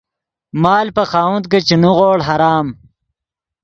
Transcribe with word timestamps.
مال 0.63 0.87
پے 0.95 1.03
خاوند 1.11 1.45
کہ 1.51 1.59
چے 1.67 1.75
نیغوڑ 1.81 2.17
حرام 2.27 2.67